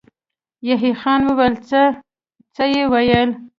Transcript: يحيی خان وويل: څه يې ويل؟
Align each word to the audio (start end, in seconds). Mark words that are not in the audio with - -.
يحيی 0.67 0.91
خان 1.01 1.19
وويل: 1.27 1.55
څه 2.55 2.63
يې 2.73 2.83
ويل؟ 2.91 3.29